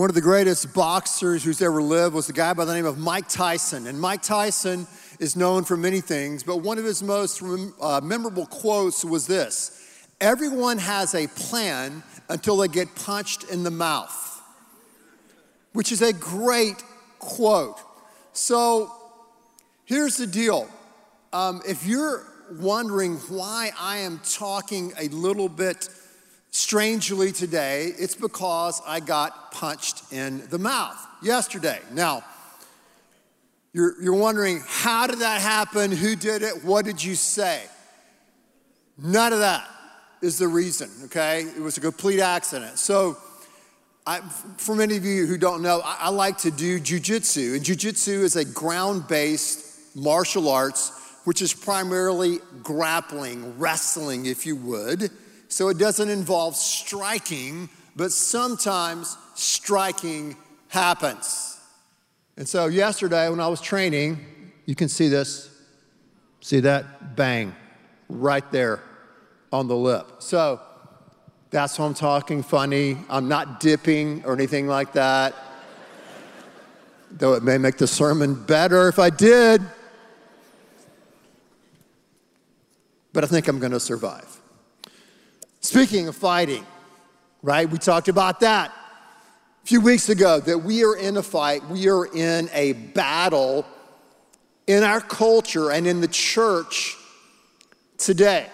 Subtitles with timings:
[0.00, 2.96] One of the greatest boxers who's ever lived was a guy by the name of
[2.96, 3.86] Mike Tyson.
[3.86, 4.86] And Mike Tyson
[5.18, 10.00] is known for many things, but one of his most uh, memorable quotes was this
[10.18, 14.40] Everyone has a plan until they get punched in the mouth,
[15.74, 16.82] which is a great
[17.18, 17.78] quote.
[18.32, 18.90] So
[19.84, 20.66] here's the deal
[21.34, 25.90] um, if you're wondering why I am talking a little bit
[26.50, 31.80] strangely today, it's because I got punched in the mouth yesterday.
[31.92, 32.24] Now,
[33.72, 35.92] you're, you're wondering, how did that happen?
[35.92, 36.64] Who did it?
[36.64, 37.62] What did you say?
[38.98, 39.68] None of that
[40.20, 41.42] is the reason, okay?
[41.42, 42.78] It was a complete accident.
[42.78, 43.16] So,
[44.06, 44.20] I,
[44.56, 47.54] for many of you who don't know, I, I like to do jujitsu.
[47.54, 50.92] And jujitsu is a ground based martial arts,
[51.24, 55.10] which is primarily grappling, wrestling, if you would.
[55.50, 60.36] So it doesn't involve striking, but sometimes striking
[60.68, 61.58] happens.
[62.36, 64.24] And so yesterday, when I was training,
[64.64, 65.50] you can see this.
[66.40, 67.16] See that?
[67.16, 67.54] Bang,
[68.08, 68.80] right there
[69.52, 70.06] on the lip.
[70.20, 70.60] So
[71.50, 72.96] that's why I'm talking funny.
[73.10, 75.34] I'm not dipping or anything like that.
[77.10, 79.62] Though it may make the sermon better if I did.
[83.12, 84.29] But I think I'm going to survive.
[85.62, 86.64] Speaking of fighting,
[87.42, 87.68] right?
[87.68, 88.72] We talked about that
[89.62, 93.66] a few weeks ago that we are in a fight, we are in a battle
[94.66, 96.96] in our culture and in the church
[97.98, 98.46] today.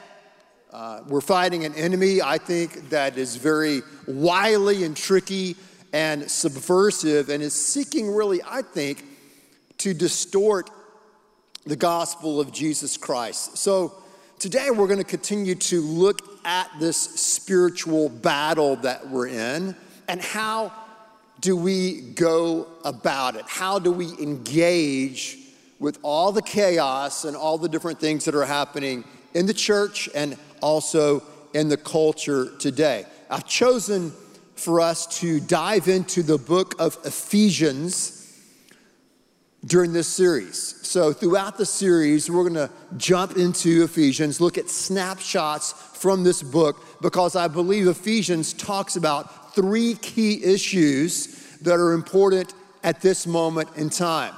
[0.73, 5.55] Uh, we're fighting an enemy, I think, that is very wily and tricky
[5.93, 9.05] and subversive and is seeking, really, I think,
[9.79, 10.71] to distort
[11.65, 13.59] the gospel of Jesus Christ.
[13.59, 13.95] So,
[14.39, 19.77] Today, we're going to continue to look at this spiritual battle that we're in
[20.09, 20.73] and how
[21.41, 23.45] do we go about it?
[23.47, 25.39] How do we engage
[25.79, 30.09] with all the chaos and all the different things that are happening in the church
[30.15, 33.05] and also in the culture today?
[33.29, 34.13] I've chosen
[34.55, 38.16] for us to dive into the book of Ephesians
[39.67, 40.59] during this series.
[40.87, 46.43] So, throughout the series, we're going to jump into Ephesians, look at snapshots from this
[46.43, 52.55] book, because I believe Ephesians talks about three key issues that are important
[52.85, 54.35] at this moment in time.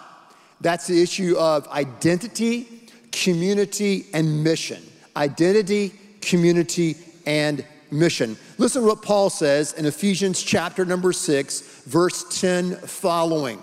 [0.61, 4.83] That's the issue of identity, community, and mission.
[5.17, 6.97] Identity, community,
[7.27, 8.37] and mission.
[8.57, 13.63] Listen to what Paul says in Ephesians chapter number 6, verse 10 following.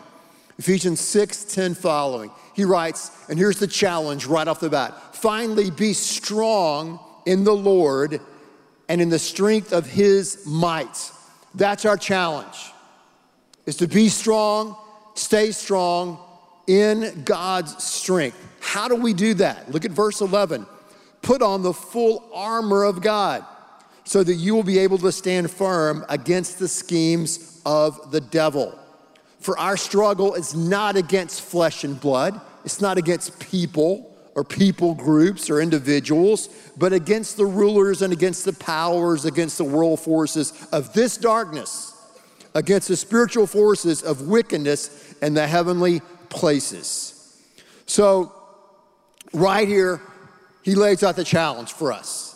[0.57, 2.31] Ephesians 6 10 following.
[2.53, 7.55] He writes, and here's the challenge right off the bat finally, be strong in the
[7.55, 8.21] Lord
[8.87, 11.11] and in the strength of his might.
[11.55, 12.71] That's our challenge,
[13.65, 14.77] is to be strong,
[15.15, 16.19] stay strong
[16.67, 18.37] in God's strength.
[18.59, 19.71] How do we do that?
[19.71, 20.65] Look at verse 11.
[21.21, 23.43] Put on the full armor of God
[24.03, 28.77] so that you will be able to stand firm against the schemes of the devil.
[29.39, 34.93] For our struggle is not against flesh and blood, it's not against people or people
[34.93, 40.67] groups or individuals, but against the rulers and against the powers, against the world forces
[40.73, 41.93] of this darkness,
[42.53, 47.41] against the spiritual forces of wickedness in the heavenly places.
[47.85, 48.33] So,
[49.31, 50.01] right here,
[50.63, 52.34] he lays out the challenge for us.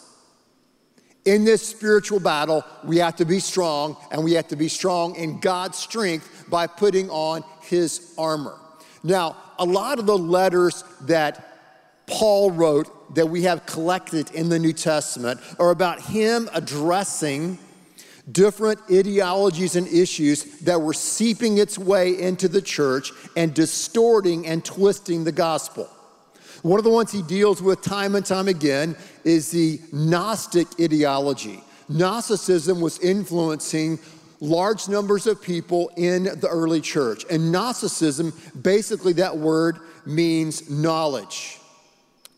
[1.26, 5.16] In this spiritual battle, we have to be strong, and we have to be strong
[5.16, 8.58] in God's strength by putting on his armor.
[9.04, 11.46] Now, a lot of the letters that
[12.08, 17.60] Paul wrote that we have collected in the New Testament are about him addressing
[18.32, 24.64] different ideologies and issues that were seeping its way into the church and distorting and
[24.64, 25.90] twisting the gospel.
[26.62, 31.64] One of the ones he deals with time and time again is the Gnostic ideology.
[31.88, 34.00] Gnosticism was influencing
[34.42, 37.26] large numbers of people in the early church.
[37.30, 41.60] And Gnosticism, basically, that word means knowledge,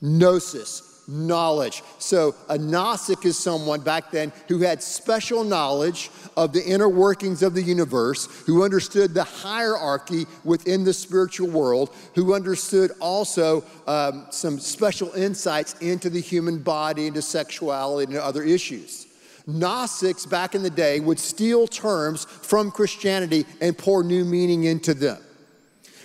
[0.01, 1.83] gnosis, knowledge.
[1.99, 7.43] So a Gnostic is someone back then who had special knowledge of the inner workings
[7.43, 14.25] of the universe, who understood the hierarchy within the spiritual world, who understood also um,
[14.29, 19.07] some special insights into the human body, into sexuality, and other issues.
[19.47, 24.93] Gnostics back in the day would steal terms from Christianity and pour new meaning into
[24.93, 25.21] them.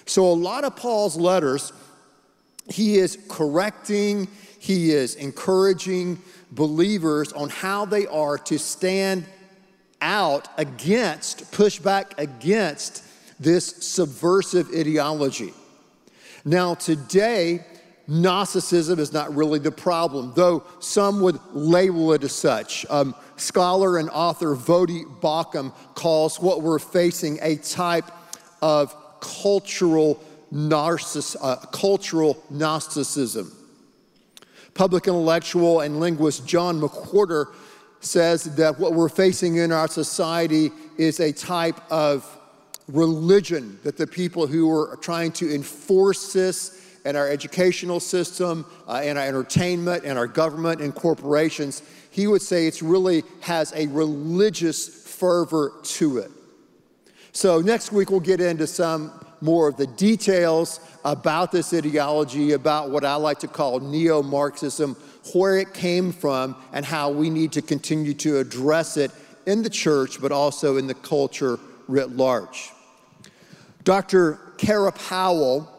[0.07, 1.73] So, a lot of Paul's letters,
[2.69, 6.21] he is correcting, he is encouraging
[6.51, 9.27] believers on how they are to stand
[10.01, 13.03] out against, push back against
[13.39, 15.53] this subversive ideology.
[16.45, 17.65] Now, today,
[18.09, 22.87] Gnosticism is not really the problem, though some would label it as such.
[22.89, 28.11] Um, scholar and author Voddie Baucham calls what we're facing a type
[28.63, 30.23] of cultural,
[30.53, 33.53] narciss- uh, cultural Gnosticism.
[34.77, 37.47] Public intellectual and linguist John McWhorter
[38.01, 42.31] says that what we're facing in our society is a type of
[42.87, 48.91] religion that the people who are trying to enforce this in our educational system, uh,
[48.91, 55.07] our entertainment, in our government and corporations, he would say it really has a religious
[55.07, 56.31] fervor to it.
[57.33, 62.91] So next week we'll get into some more of the details about this ideology, about
[62.91, 64.95] what I like to call neo Marxism,
[65.35, 69.11] where it came from, and how we need to continue to address it
[69.47, 72.71] in the church, but also in the culture writ large.
[73.85, 74.39] Dr.
[74.59, 75.73] Kara Powell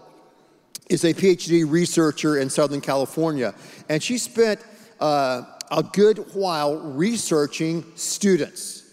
[0.89, 3.53] is a PhD researcher in Southern California,
[3.89, 4.62] and she spent
[5.00, 8.83] uh, a good while researching students.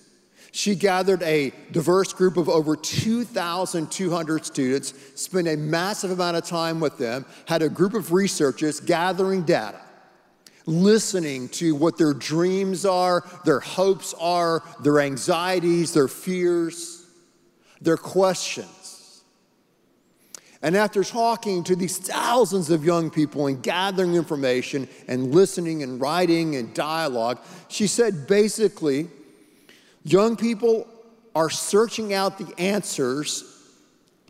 [0.56, 6.79] She gathered a diverse group of over 2,200 students, spent a massive amount of time
[6.79, 9.81] with them, had a group of researchers gathering data,
[10.65, 17.05] listening to what their dreams are, their hopes are, their anxieties, their fears,
[17.81, 19.25] their questions.
[20.62, 26.01] And after talking to these thousands of young people and gathering information and listening and
[26.01, 29.09] writing and dialogue, she said basically,
[30.05, 30.87] Young people
[31.35, 33.45] are searching out the answers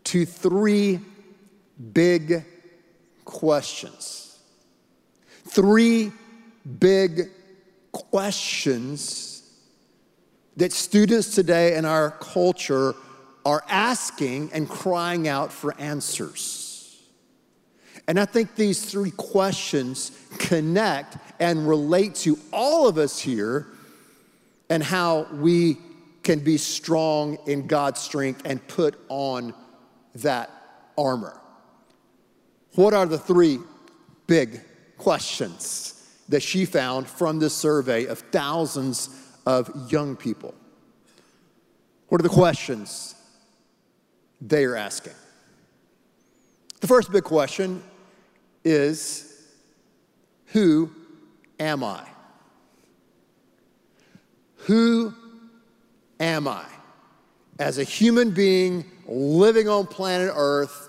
[0.04, 1.00] to three
[1.92, 2.44] big
[3.24, 4.38] questions.
[5.46, 6.12] Three
[6.78, 7.30] big
[7.92, 9.42] questions
[10.56, 12.94] that students today in our culture
[13.44, 17.02] are asking and crying out for answers.
[18.06, 23.66] And I think these three questions connect and relate to all of us here
[24.74, 25.76] and how we
[26.24, 29.54] can be strong in God's strength and put on
[30.16, 30.50] that
[30.98, 31.40] armor.
[32.74, 33.60] What are the three
[34.26, 34.60] big
[34.98, 39.10] questions that she found from this survey of thousands
[39.46, 40.56] of young people?
[42.08, 43.14] What are the questions
[44.40, 45.12] they are asking?
[46.80, 47.80] The first big question
[48.64, 49.52] is
[50.46, 50.90] Who
[51.60, 52.13] am I?
[54.64, 55.14] Who
[56.20, 56.64] am I?
[57.58, 60.88] As a human being living on planet Earth,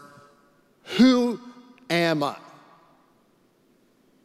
[0.97, 1.39] who
[1.89, 2.37] am I?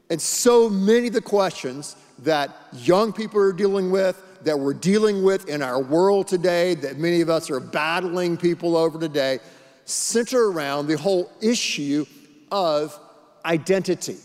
[0.08, 5.23] And so many of the questions that young people are dealing with, that we're dealing
[5.23, 9.38] with in our world today, that many of us are battling people over today,
[9.85, 12.05] center around the whole issue
[12.50, 12.99] of
[13.44, 14.19] identity.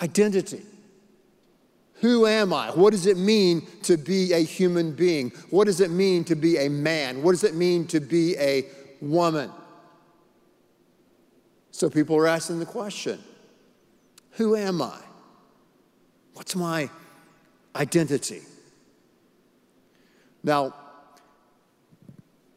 [0.00, 0.62] Identity.
[2.00, 2.70] Who am I?
[2.70, 5.30] What does it mean to be a human being?
[5.50, 7.22] What does it mean to be a man?
[7.22, 8.66] What does it mean to be a
[9.00, 9.50] woman?
[11.72, 13.22] So people are asking the question
[14.32, 14.98] Who am I?
[16.34, 16.88] What's my
[17.74, 18.42] identity?
[20.44, 20.74] Now,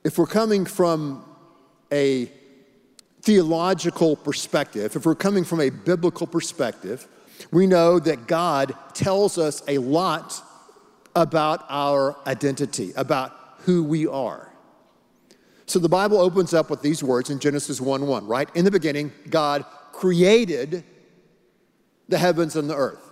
[0.03, 1.25] if we're coming from
[1.91, 2.31] a
[3.21, 7.07] theological perspective, if we're coming from a biblical perspective,
[7.51, 10.41] we know that God tells us a lot
[11.15, 14.51] about our identity, about who we are.
[15.65, 18.49] So the Bible opens up with these words in Genesis 1 1, right?
[18.55, 20.83] In the beginning, God created
[22.09, 23.09] the heavens and the earth.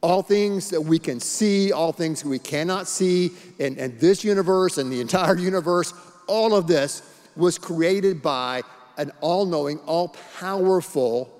[0.00, 4.78] All things that we can see, all things we cannot see and, in this universe
[4.78, 5.92] and the entire universe,
[6.26, 7.02] all of this
[7.36, 8.62] was created by
[8.96, 11.30] an all knowing, all powerful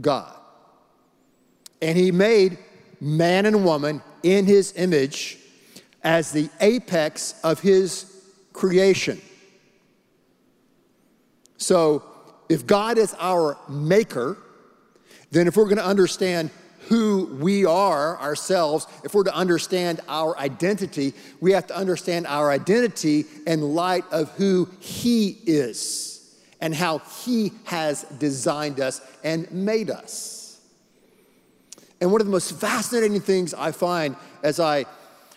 [0.00, 0.37] God.
[1.80, 2.58] And he made
[3.00, 5.38] man and woman in his image
[6.02, 9.20] as the apex of his creation.
[11.56, 12.04] So,
[12.48, 14.38] if God is our maker,
[15.30, 16.50] then if we're going to understand
[16.88, 22.50] who we are ourselves, if we're to understand our identity, we have to understand our
[22.50, 29.90] identity in light of who He is and how He has designed us and made
[29.90, 30.37] us.
[32.00, 34.86] And one of the most fascinating things I find as I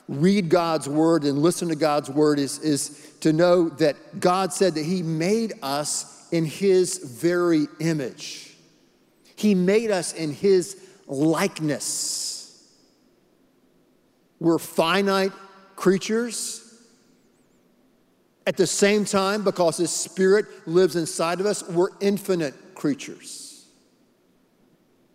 [0.07, 4.75] read God's word and listen to God's word is, is to know that God said
[4.75, 8.55] that He made us in His very image.
[9.35, 10.77] He made us in His
[11.07, 12.67] likeness.
[14.39, 15.31] We're finite
[15.75, 16.59] creatures.
[18.47, 23.50] At the same time, because His Spirit lives inside of us, we're infinite creatures.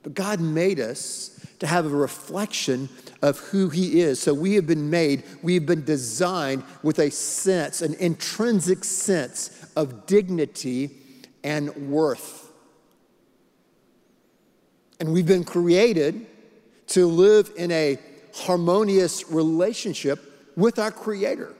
[0.06, 2.88] But God made us to have a reflection
[3.22, 4.20] of who He is.
[4.20, 9.68] So we have been made, we have been designed with a sense, an intrinsic sense
[9.74, 10.92] of dignity
[11.42, 12.52] and worth.
[15.00, 16.24] And we've been created
[16.90, 17.98] to live in a
[18.32, 21.52] harmonious relationship with our Creator.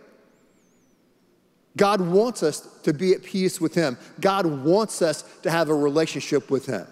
[1.77, 3.99] God wants us to be at peace with Him.
[4.21, 6.87] God wants us to have a relationship with Him.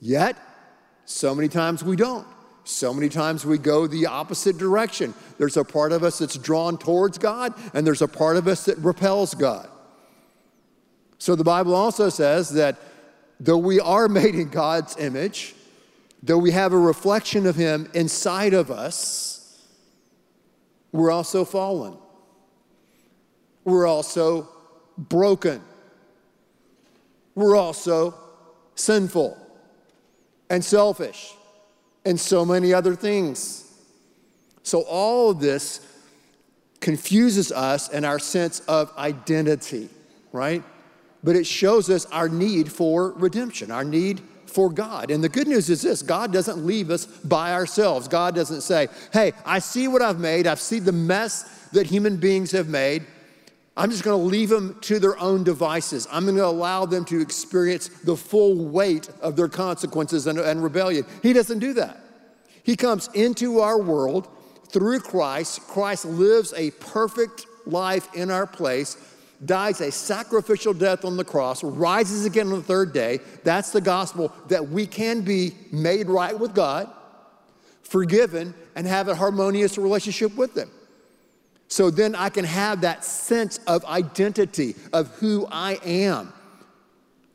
[0.00, 0.36] Yet,
[1.04, 2.26] so many times we don't.
[2.64, 5.14] So many times we go the opposite direction.
[5.38, 8.66] There's a part of us that's drawn towards God, and there's a part of us
[8.66, 9.68] that repels God.
[11.16, 12.76] So the Bible also says that
[13.40, 15.54] though we are made in God's image,
[16.22, 19.66] though we have a reflection of Him inside of us,
[20.92, 21.96] we're also fallen.
[23.64, 24.48] We're also
[24.98, 25.62] broken.
[27.34, 28.14] We're also
[28.74, 29.47] sinful
[30.50, 31.34] and selfish
[32.04, 33.64] and so many other things.
[34.62, 35.80] So, all of this
[36.80, 39.88] confuses us and our sense of identity,
[40.32, 40.62] right?
[41.24, 45.10] But it shows us our need for redemption, our need for God.
[45.10, 48.08] And the good news is this God doesn't leave us by ourselves.
[48.08, 52.16] God doesn't say, hey, I see what I've made, I've seen the mess that human
[52.16, 53.04] beings have made.
[53.78, 56.08] I'm just going to leave them to their own devices.
[56.10, 60.64] I'm going to allow them to experience the full weight of their consequences and, and
[60.64, 61.06] rebellion.
[61.22, 62.00] He doesn't do that.
[62.64, 64.26] He comes into our world
[64.70, 65.60] through Christ.
[65.68, 68.96] Christ lives a perfect life in our place,
[69.44, 73.20] dies a sacrificial death on the cross, rises again on the third day.
[73.44, 76.92] That's the gospel that we can be made right with God,
[77.84, 80.68] forgiven, and have a harmonious relationship with Him.
[81.68, 86.32] So then I can have that sense of identity of who I am.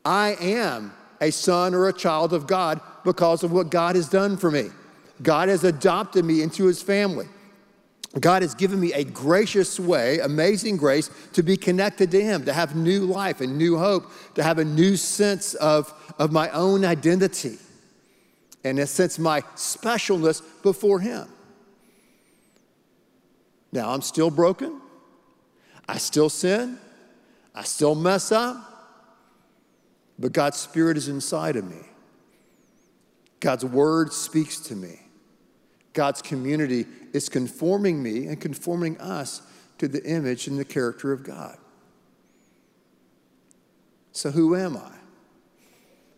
[0.04, 4.36] I am a son or a child of God because of what God has done
[4.36, 4.70] for me.
[5.22, 7.26] God has adopted me into his family.
[8.20, 12.52] God has given me a gracious way, amazing grace, to be connected to Him, to
[12.52, 16.84] have new life and new hope, to have a new sense of, of my own
[16.84, 17.58] identity,
[18.62, 21.28] and a sense of my specialness before Him.
[23.74, 24.80] Now, I'm still broken.
[25.88, 26.78] I still sin.
[27.56, 28.56] I still mess up.
[30.16, 31.80] But God's Spirit is inside of me.
[33.40, 35.00] God's Word speaks to me.
[35.92, 39.42] God's community is conforming me and conforming us
[39.78, 41.58] to the image and the character of God.
[44.12, 44.92] So, who am I?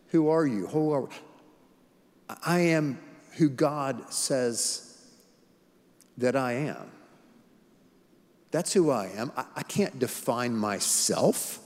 [0.08, 0.66] Who are you?
[0.66, 1.08] Who are
[2.44, 2.98] I am
[3.38, 5.00] who God says
[6.18, 6.90] that I am.
[8.56, 9.32] That's who I am.
[9.36, 11.58] I, I can't define myself.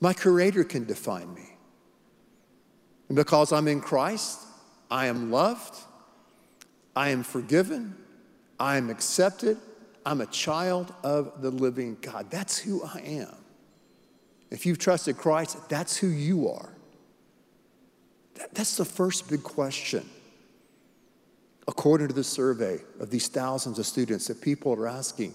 [0.00, 1.48] My Creator can define me.
[3.06, 4.40] And because I'm in Christ,
[4.90, 5.76] I am loved,
[6.96, 7.94] I am forgiven,
[8.58, 9.58] I am accepted,
[10.04, 12.28] I'm a child of the living God.
[12.28, 13.36] That's who I am.
[14.50, 16.70] If you've trusted Christ, that's who you are.
[18.34, 20.10] That, that's the first big question
[21.68, 25.34] according to the survey of these thousands of students that people are asking,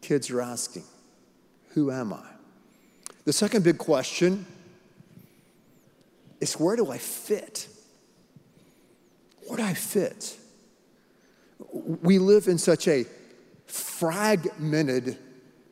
[0.00, 0.84] kids are asking,
[1.70, 2.24] who am I?
[3.24, 4.46] The second big question
[6.40, 7.68] is where do I fit?
[9.46, 10.36] Where do I fit?
[11.72, 13.04] We live in such a
[13.66, 15.18] fragmented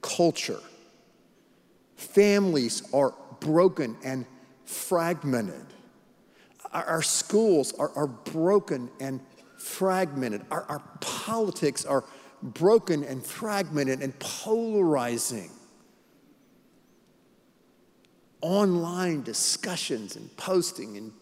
[0.03, 0.61] culture.
[1.97, 4.27] Families are broken and
[4.65, 5.65] fragmented.
[6.77, 9.21] Our, our schools are, are broken and
[9.57, 10.45] fragmented.
[10.51, 12.05] Our, our politics are
[12.43, 15.51] broken and fragmented and polarizing.
[18.43, 21.13] Online discussions and posting and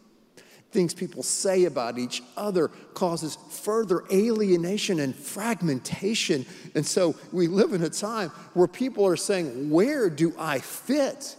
[0.73, 6.44] things people say about each other causes further alienation and fragmentation.
[6.75, 11.37] And so we live in a time where people are saying, Where do I fit?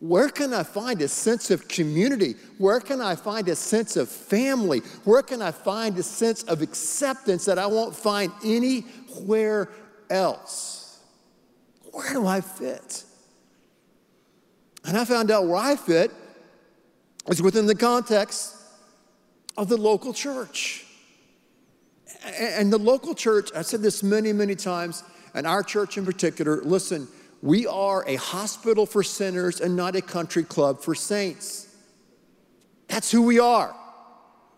[0.00, 2.36] Where can I find a sense of community?
[2.58, 4.78] Where can I find a sense of family?
[5.04, 9.70] Where can I find a sense of acceptance that I won't find anywhere
[10.08, 11.00] else?
[11.90, 13.04] Where do I fit?
[14.84, 16.12] And I found out where I fit
[17.28, 18.54] is within the context
[19.56, 20.86] of the local church.
[22.38, 25.02] And the local church, I said this many, many times,
[25.34, 27.08] and our church in particular, listen,
[27.42, 31.68] we are a hospital for sinners and not a country club for saints.
[32.88, 33.74] That's who we are.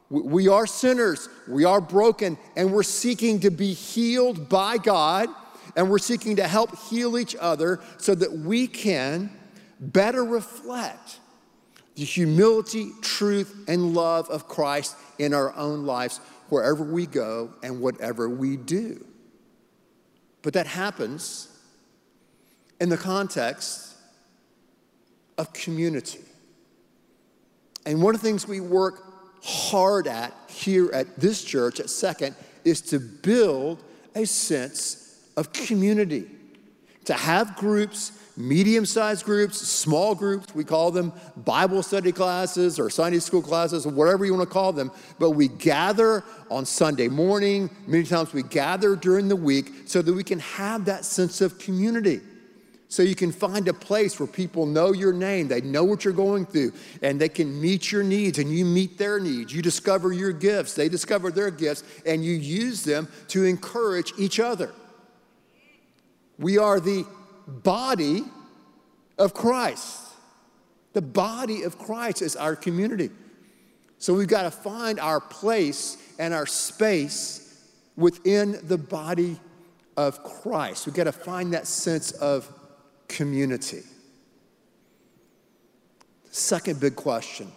[0.08, 5.28] We are sinners, we are broken, and we're seeking to be healed by God,
[5.76, 9.30] and we're seeking to help heal each other so that we can
[9.78, 11.20] better reflect
[11.94, 16.18] the humility, truth, and love of Christ in our own lives
[16.48, 19.04] wherever we go and whatever we do.
[20.42, 21.49] But that happens
[22.80, 23.94] in the context
[25.38, 26.20] of community.
[27.86, 29.04] And one of the things we work
[29.42, 32.34] hard at here at this church, at Second,
[32.64, 33.82] is to build
[34.14, 36.26] a sense of community,
[37.04, 42.90] to have groups, medium sized groups, small groups, we call them Bible study classes or
[42.90, 47.08] Sunday school classes or whatever you want to call them, but we gather on Sunday
[47.08, 47.70] morning.
[47.86, 51.58] Many times we gather during the week so that we can have that sense of
[51.58, 52.20] community.
[52.90, 56.12] So you can find a place where people know your name, they know what you're
[56.12, 59.54] going through, and they can meet your needs and you meet their needs.
[59.54, 64.40] You discover your gifts, they discover their gifts, and you use them to encourage each
[64.40, 64.72] other.
[66.36, 67.06] We are the
[67.46, 68.24] body
[69.16, 70.00] of Christ.
[70.92, 73.10] The body of Christ is our community.
[73.98, 79.38] So we've got to find our place and our space within the body
[79.96, 80.86] of Christ.
[80.86, 82.52] We've got to find that sense of
[83.10, 83.82] community.
[86.30, 87.50] Second big question,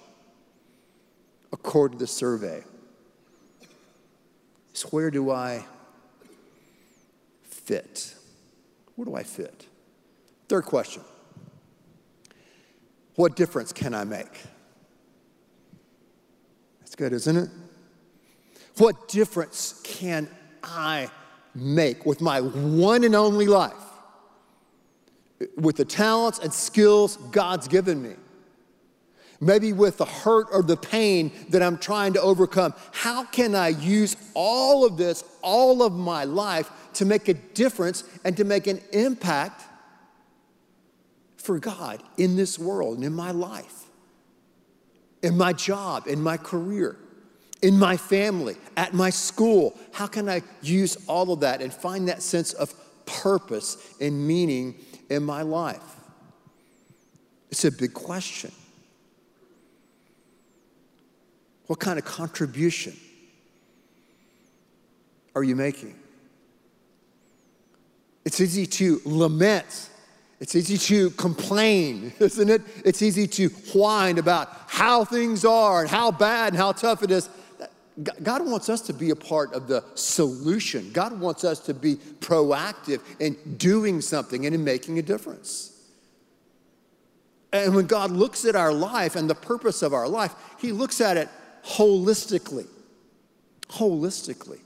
[1.52, 2.64] according to the survey,
[4.74, 5.64] is where do I
[7.44, 8.16] fit?
[8.96, 9.68] Where do I fit?
[10.50, 11.04] Third question
[13.16, 14.42] What difference can I make?
[16.80, 17.50] That's good, isn't it?
[18.78, 20.28] What difference can
[20.64, 21.12] I
[21.54, 23.93] make with my one and only life?
[25.58, 28.14] With the talents and skills God's given me.
[29.40, 32.74] Maybe with the hurt or the pain that I'm trying to overcome.
[32.92, 38.04] How can I use all of this, all of my life, to make a difference
[38.24, 39.64] and to make an impact
[41.36, 43.86] for God in this world and in my life,
[45.22, 46.96] in my job, in my career,
[47.62, 49.78] in my family, at my school?
[49.92, 52.74] How can I use all of that and find that sense of
[53.06, 54.76] purpose and meaning
[55.14, 55.82] in my life?
[57.52, 58.52] It's a big question.
[61.68, 62.94] What kind of contribution
[65.36, 65.96] are you making?
[68.26, 69.90] It's easy to lament.
[70.40, 72.62] It's easy to complain, isn't it?
[72.84, 77.12] It's easy to whine about how things are and how bad and how tough it
[77.12, 77.30] is.
[78.02, 80.92] God wants us to be a part of the solution.
[80.92, 85.70] God wants us to be proactive in doing something and in making a difference.
[87.52, 91.02] And when God looks at our life and the purpose of our life, He looks
[91.02, 91.30] at it
[91.64, 92.66] holistically.
[93.70, 94.60] Holistically.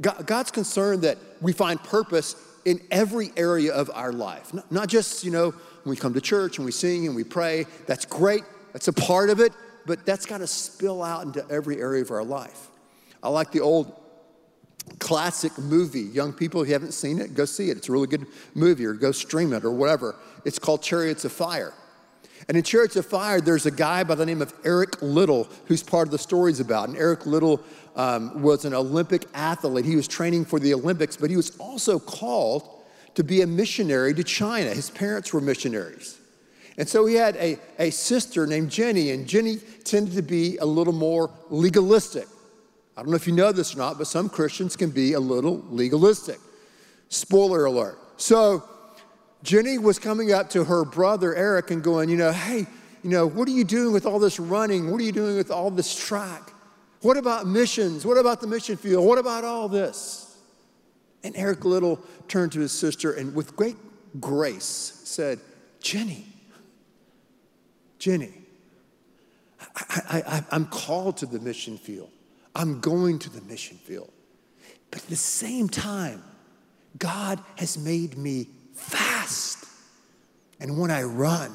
[0.00, 5.30] God's concerned that we find purpose in every area of our life, not just, you
[5.30, 7.66] know, when we come to church and we sing and we pray.
[7.86, 8.42] That's great,
[8.72, 9.52] that's a part of it
[9.86, 12.68] but that's got to spill out into every area of our life.
[13.22, 14.00] I like the old
[14.98, 16.00] classic movie.
[16.00, 17.76] Young people, if you haven't seen it, go see it.
[17.76, 20.16] It's a really good movie, or go stream it, or whatever.
[20.44, 21.72] It's called Chariots of Fire.
[22.48, 25.82] And in Chariots of Fire, there's a guy by the name of Eric Liddell, who's
[25.82, 26.88] part of the story's about.
[26.88, 27.62] And Eric Liddell
[27.96, 29.86] um, was an Olympic athlete.
[29.86, 32.68] He was training for the Olympics, but he was also called
[33.14, 34.70] to be a missionary to China.
[34.70, 36.18] His parents were missionaries.
[36.76, 40.64] And so he had a, a sister named Jenny, and Jenny tended to be a
[40.64, 42.26] little more legalistic.
[42.96, 45.20] I don't know if you know this or not, but some Christians can be a
[45.20, 46.38] little legalistic.
[47.08, 47.98] Spoiler alert.
[48.16, 48.64] So
[49.42, 52.66] Jenny was coming up to her brother Eric and going, you know, hey,
[53.02, 54.90] you know, what are you doing with all this running?
[54.90, 56.52] What are you doing with all this track?
[57.02, 58.06] What about missions?
[58.06, 59.04] What about the mission field?
[59.04, 60.38] What about all this?
[61.22, 63.76] And Eric Liddell turned to his sister and with great
[64.20, 65.40] grace said,
[65.80, 66.26] Jenny,
[68.04, 68.34] Jenny,
[69.76, 72.10] I, am called to the mission field.
[72.54, 74.12] I'm going to the mission field.
[74.90, 76.22] But at the same time,
[76.98, 79.64] God has made me fast.
[80.60, 81.50] And when I run,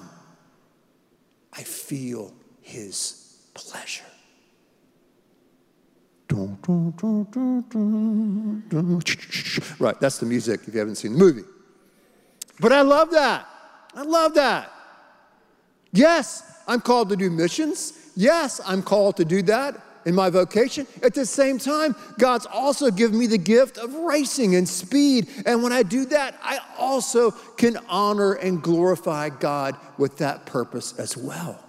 [1.54, 2.34] I feel
[2.64, 4.06] his pleasure.
[9.78, 11.44] Right, that's the music if you haven't seen the movie.
[12.60, 13.48] But I love that.
[13.94, 14.72] I love that.
[15.92, 17.94] Yes, I'm called to do missions.
[18.16, 20.88] Yes, I'm called to do that in my vocation.
[21.04, 25.28] At the same time, God's also given me the gift of racing and speed.
[25.46, 30.98] And when I do that, I also can honor and glorify God with that purpose
[30.98, 31.64] as well.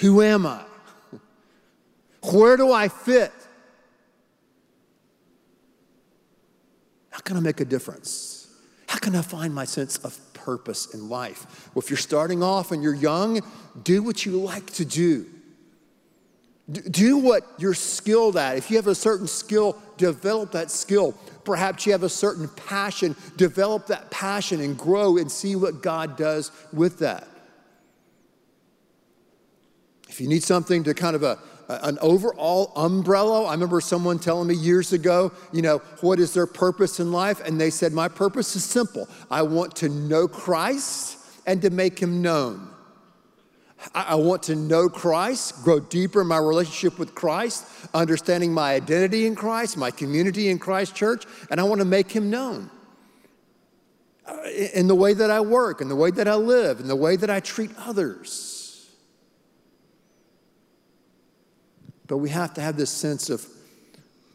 [0.00, 0.64] Who am I?
[2.32, 3.32] Where do I fit?
[7.26, 8.48] Can I make a difference?
[8.88, 11.68] How can I find my sense of purpose in life?
[11.74, 13.40] Well, if you're starting off and you're young,
[13.82, 15.26] do what you like to do.
[16.72, 18.56] Do what you're skilled at.
[18.56, 21.12] If you have a certain skill, develop that skill.
[21.44, 26.16] Perhaps you have a certain passion, develop that passion and grow and see what God
[26.16, 27.26] does with that.
[30.08, 34.48] If you need something to kind of a, an overall umbrella, I remember someone telling
[34.48, 37.40] me years ago, you know, what is their purpose in life?
[37.44, 39.08] And they said, My purpose is simple.
[39.30, 42.70] I want to know Christ and to make him known.
[43.94, 49.26] I want to know Christ, grow deeper in my relationship with Christ, understanding my identity
[49.26, 52.70] in Christ, my community in Christ Church, and I want to make Him known
[54.26, 54.36] uh,
[54.74, 57.16] in the way that I work, in the way that I live, in the way
[57.16, 58.55] that I treat others.
[62.06, 63.46] But we have to have this sense of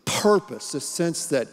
[0.05, 1.47] purpose, this sense that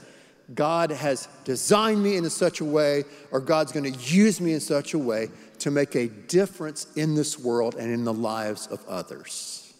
[0.54, 4.60] God has designed me in such a way, or God's going to use me in
[4.60, 5.28] such a way
[5.58, 9.74] to make a difference in this world and in the lives of others.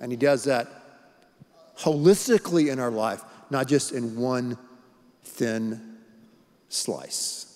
[0.00, 0.68] And He does that
[1.78, 4.56] holistically in our life, not just in one
[5.24, 5.98] thin
[6.68, 7.50] slice.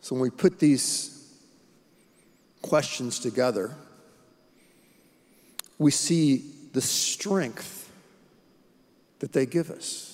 [0.00, 1.11] So when we put these
[2.62, 3.74] questions together,
[5.78, 7.90] we see the strength
[9.18, 10.12] that they give us.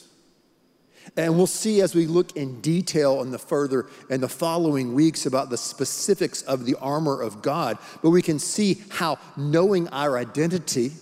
[1.16, 5.24] And we'll see as we look in detail in the further in the following weeks
[5.24, 10.18] about the specifics of the armor of God, but we can see how knowing our
[10.18, 10.92] identity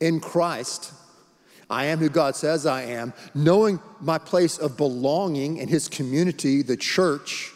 [0.00, 0.92] in Christ,
[1.70, 6.62] I am who God says I am, knowing my place of belonging in his community,
[6.62, 7.52] the church,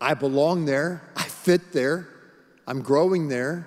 [0.00, 2.08] I belong there, I fit there,
[2.66, 3.66] I'm growing there,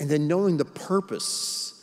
[0.00, 1.74] and then knowing the purpose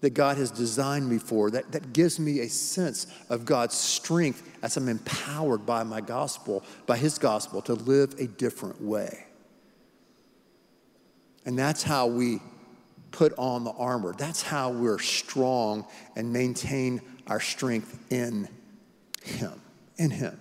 [0.00, 4.42] that God has designed me for, that, that gives me a sense of God's strength
[4.62, 9.26] as I'm empowered by my gospel, by His gospel, to live a different way.
[11.44, 12.40] And that's how we
[13.12, 14.14] put on the armor.
[14.16, 18.48] That's how we're strong and maintain our strength in
[19.22, 19.60] Him.
[19.98, 20.38] In Him.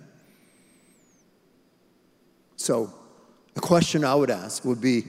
[2.55, 2.93] So,
[3.53, 5.05] the question I would ask would be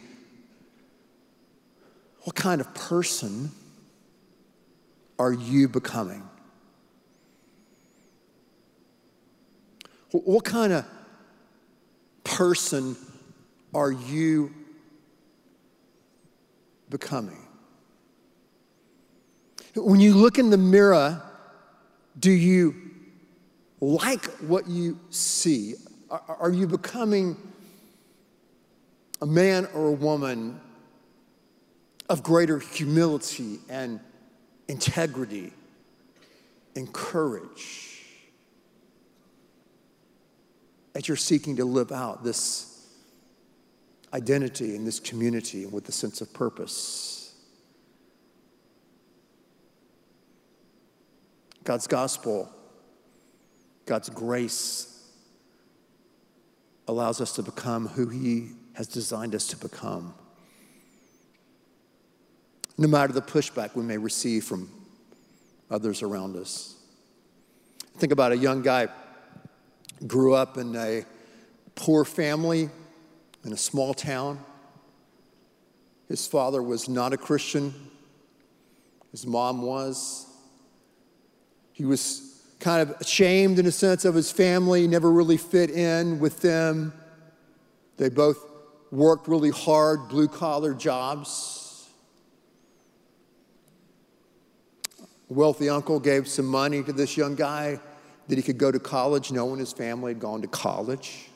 [2.24, 3.50] what kind of person
[5.18, 6.22] are you becoming?
[10.10, 10.84] What kind of
[12.24, 12.96] person
[13.74, 14.52] are you
[16.90, 17.38] becoming?
[19.74, 21.22] When you look in the mirror,
[22.18, 22.74] do you
[23.80, 25.74] like what you see?
[26.10, 27.36] Are you becoming
[29.22, 30.60] a man or a woman
[32.08, 34.00] of greater humility and
[34.66, 35.52] integrity,
[36.74, 38.00] and courage
[40.94, 42.88] as you're seeking to live out this
[44.12, 47.34] identity in this community with a sense of purpose.
[51.62, 52.50] God's gospel,
[53.86, 55.06] God's grace
[56.88, 60.14] allows us to become who He has designed us to become
[62.78, 64.70] no matter the pushback we may receive from
[65.70, 66.74] others around us.
[67.98, 68.88] Think about a young guy
[70.06, 71.04] grew up in a
[71.74, 72.70] poor family
[73.44, 74.38] in a small town.
[76.08, 77.72] His father was not a Christian.
[79.10, 80.26] His mom was.
[81.72, 86.18] He was kind of ashamed in a sense of his family, never really fit in
[86.18, 86.92] with them.
[87.96, 88.51] They both
[88.92, 91.62] worked really hard, blue collar jobs.
[95.32, 97.80] wealthy uncle gave some money to this young guy
[98.28, 99.32] that he could go to college.
[99.32, 101.28] No one in his family had gone to college.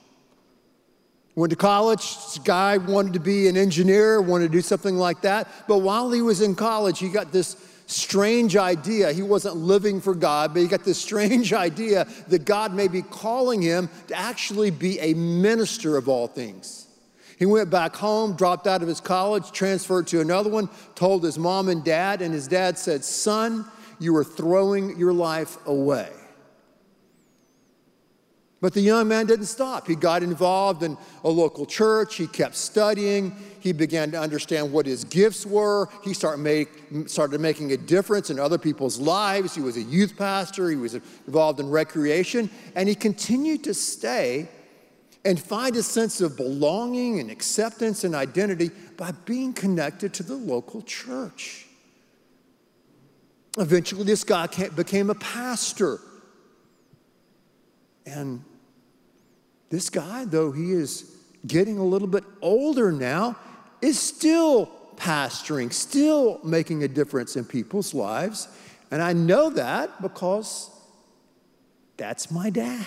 [1.35, 5.21] Went to college, this guy wanted to be an engineer, wanted to do something like
[5.23, 5.49] that.
[5.69, 9.13] But while he was in college, he got this strange idea.
[9.13, 13.03] He wasn't living for God, but he got this strange idea that God may be
[13.03, 16.86] calling him to actually be a minister of all things.
[17.37, 21.39] He went back home, dropped out of his college, transferred to another one, told his
[21.39, 23.67] mom and dad, and his dad said, Son,
[23.99, 26.11] you are throwing your life away.
[28.63, 29.87] But the young man didn't stop.
[29.87, 32.17] He got involved in a local church.
[32.17, 33.37] He kept studying.
[33.61, 35.91] He began to understand what his gifts were.
[36.03, 36.71] He started, make,
[37.07, 39.55] started making a difference in other people's lives.
[39.55, 40.71] He was a youth pastor.
[40.71, 40.95] He was
[41.27, 42.49] involved in recreation.
[42.75, 44.49] And he continued to stay
[45.27, 50.37] and find a sense of belonging and acceptance and identity by being connected to the
[50.37, 51.67] local church.
[53.59, 55.99] Eventually, this guy became a pastor.
[58.07, 58.45] And
[59.69, 63.37] this guy, though he is getting a little bit older now,
[63.83, 68.47] is still pastoring, still making a difference in people's lives.
[68.93, 70.71] And I know that because
[71.97, 72.87] that's my dad.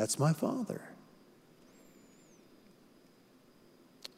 [0.00, 0.80] That's my father.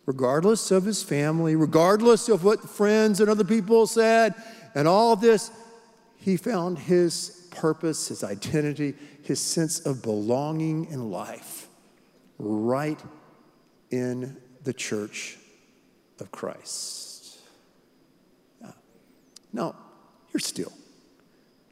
[0.06, 4.32] Regardless of his family, regardless of what friends and other people said,
[4.76, 5.50] and all this,
[6.18, 11.66] he found his purpose, his identity, his sense of belonging in life
[12.38, 13.00] right
[13.90, 15.36] in the church
[16.20, 17.40] of Christ.
[19.52, 19.74] Now,
[20.28, 20.72] here still,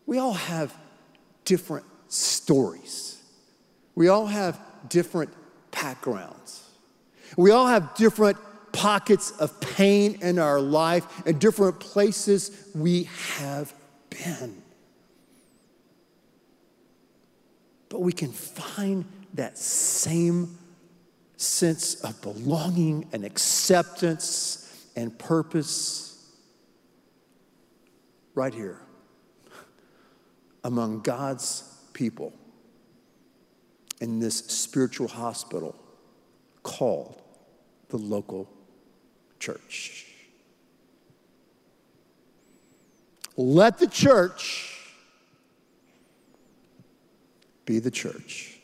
[0.05, 0.75] we all have
[1.45, 3.10] different stories.
[3.95, 5.31] We all have different
[5.71, 6.69] backgrounds.
[7.37, 8.39] We all have different
[8.73, 13.05] pockets of pain in our life and different places we
[13.39, 13.75] have
[14.11, 14.63] been.
[17.89, 20.57] But we can find that same
[21.37, 26.31] sense of belonging and acceptance and purpose
[28.35, 28.81] right here
[30.63, 32.33] among God's people
[34.01, 35.77] in this spiritual hospital
[36.63, 37.21] called
[37.89, 38.49] the local
[39.39, 40.07] church.
[43.37, 44.79] Let the church
[47.65, 48.60] be the church.